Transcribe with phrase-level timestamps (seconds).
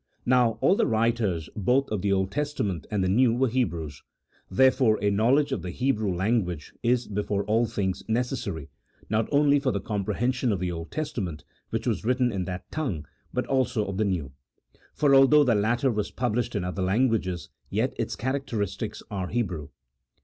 [0.25, 4.01] Now all the writers both of the Old Testament and the New were Hebrews:
[4.49, 8.71] therefore, a knowledge of the Hebrew language is before all things necessary,
[9.11, 13.05] not only for the comprehension of the Old Testament, which was written in that tongue,
[13.31, 14.31] but also of the New:
[14.91, 19.67] for although the latter was published in other languages, yet its characteristics are Hebrew.